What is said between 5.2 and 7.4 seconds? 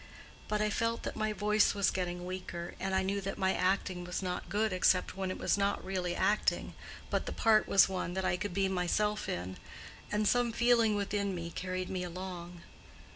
it was not really acting, but the